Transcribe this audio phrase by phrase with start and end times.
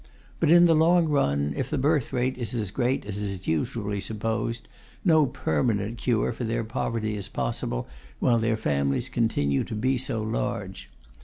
[0.39, 4.01] But in the long run, if the birth rate is as great as is usually
[4.01, 4.67] supposed,
[5.05, 10.23] no permanent cure for their poverty is possible while their families continue to be so
[10.23, 10.89] large.